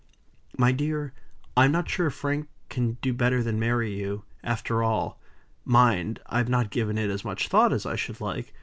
[0.57, 1.13] "My dear,
[1.55, 5.21] I'm not sure if Frank can do better than marry you, after all.
[5.63, 6.19] Mind!
[6.25, 8.51] I've not given it as much thought as I should like.